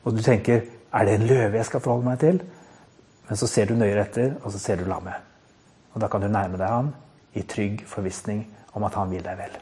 Og 0.03 0.17
du 0.17 0.23
tenker 0.25 0.63
er 0.91 1.07
det 1.07 1.15
en 1.15 1.27
løve 1.29 1.59
jeg 1.59 1.69
skal 1.69 1.83
forholde 1.83 2.09
meg 2.09 2.19
til? 2.19 2.41
Men 3.29 3.39
så 3.39 3.47
ser 3.47 3.69
du 3.69 3.77
nøyere 3.79 4.03
etter, 4.03 4.33
og 4.43 4.51
så 4.51 4.59
ser 4.59 4.81
du 4.81 4.89
lammet. 4.89 5.15
Og 5.93 6.03
da 6.03 6.11
kan 6.11 6.23
du 6.23 6.27
nærme 6.27 6.59
deg 6.59 6.67
han 6.67 6.93
i 7.35 7.43
trygg 7.47 7.85
forvissning 7.87 8.43
om 8.75 8.83
at 8.87 8.95
han 8.99 9.11
vil 9.11 9.23
deg 9.23 9.39
vel. 9.39 9.59